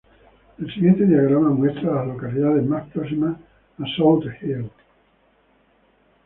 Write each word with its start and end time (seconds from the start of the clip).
El 0.57 0.73
siguiente 0.73 1.05
diagrama 1.05 1.49
muestra 1.51 1.91
a 1.91 1.95
las 1.97 2.07
localidades 2.15 2.65
más 2.65 2.89
próximas 2.89 3.37
a 3.77 3.85
South 3.95 4.25
Hill. 4.41 4.67